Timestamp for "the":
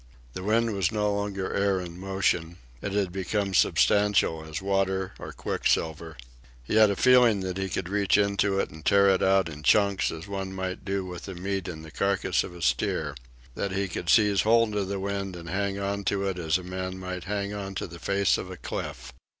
0.33-0.41, 11.25-11.35, 11.83-11.91, 14.87-14.99, 17.85-17.99